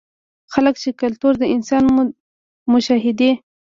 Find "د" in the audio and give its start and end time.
1.39-1.43, 1.95-1.97